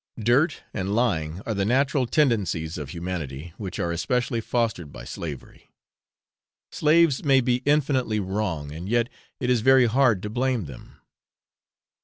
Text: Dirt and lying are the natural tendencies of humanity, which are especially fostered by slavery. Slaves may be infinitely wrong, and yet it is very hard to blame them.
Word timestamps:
Dirt 0.17 0.63
and 0.73 0.95
lying 0.95 1.41
are 1.41 1.53
the 1.53 1.63
natural 1.63 2.07
tendencies 2.07 2.75
of 2.79 2.89
humanity, 2.89 3.53
which 3.57 3.77
are 3.77 3.91
especially 3.91 4.41
fostered 4.41 4.91
by 4.91 5.03
slavery. 5.05 5.69
Slaves 6.71 7.23
may 7.23 7.39
be 7.39 7.61
infinitely 7.65 8.19
wrong, 8.19 8.71
and 8.71 8.89
yet 8.89 9.09
it 9.39 9.51
is 9.51 9.61
very 9.61 9.85
hard 9.85 10.23
to 10.23 10.29
blame 10.31 10.65
them. 10.65 10.95